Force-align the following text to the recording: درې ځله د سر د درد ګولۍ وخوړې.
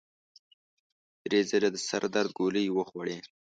درې 1.23 1.39
ځله 1.49 1.69
د 1.73 1.77
سر 1.87 2.03
د 2.09 2.11
درد 2.15 2.29
ګولۍ 2.37 2.65
وخوړې. 2.71 3.17